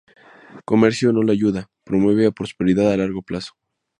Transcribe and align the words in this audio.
Comercio, 0.65 1.13
no 1.13 1.21
la 1.21 1.31
ayuda, 1.33 1.69
promueve 1.83 2.23
la 2.23 2.31
prosperidad 2.31 2.91
a 2.91 2.97
largo 2.97 3.21
plazo. 3.21 3.53